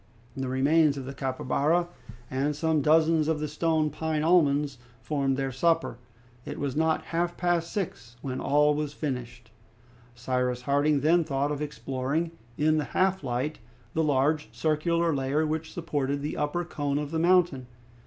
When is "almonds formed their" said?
4.23-5.51